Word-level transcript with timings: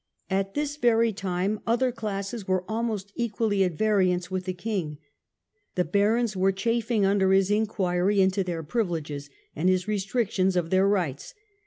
At 0.31 0.55
this 0.55 0.77
very 0.77 1.13
time 1.13 1.59
other 1.67 1.91
classes 1.91 2.47
were 2.47 2.65
almost 2.67 3.13
equally 3.15 3.63
at 3.63 3.73
variance 3.73 4.31
with 4.31 4.45
the 4.45 4.53
king. 4.53 4.97
The 5.75 5.85
barons 5.85 6.35
were 6.35 6.51
chafing 6.51 7.05
under 7.05 7.31
his 7.33 7.51
inquiry 7.51 8.19
into 8.19 8.43
their 8.43 8.63
privileges, 8.63 9.29
and 9.55 9.69
his 9.69 9.87
restrictions 9.87 10.55
of 10.55 10.71
their 10.71 10.87
rights. 10.87 11.35